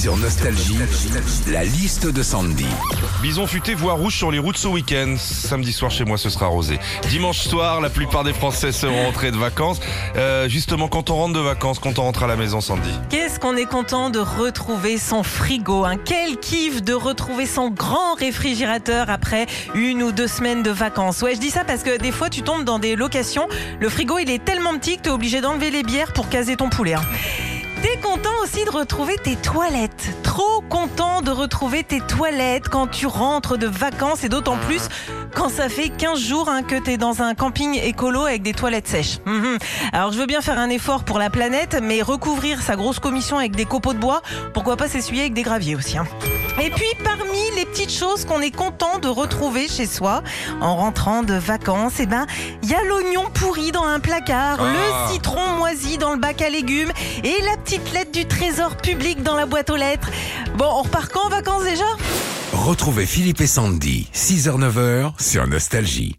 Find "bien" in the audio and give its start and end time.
40.26-40.40